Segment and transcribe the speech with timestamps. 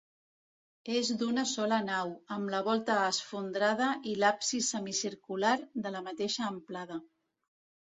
[0.99, 5.57] És d'una sola nau, amb la volta esfondrada, i l'absis semicircular
[5.89, 7.05] de la mateixa amplada.